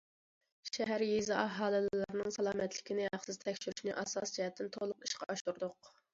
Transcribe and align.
شەھەر، 0.77 1.03
يېزا 1.07 1.35
ئاھالىلىرىنىڭ 1.41 2.33
سالامەتلىكىنى 2.39 3.07
ھەقسىز 3.17 3.41
تەكشۈرۈشنى 3.45 3.95
ئاساسىي 3.99 4.37
جەھەتتىن 4.43 4.75
تولۇق 4.79 5.09
ئىشقا 5.11 5.31
ئاشۇردۇق. 5.37 5.95